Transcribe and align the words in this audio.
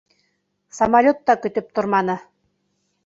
Самолет 0.77 1.21
та 1.31 1.35
көтөп 1.43 1.69
торманы. 1.81 2.17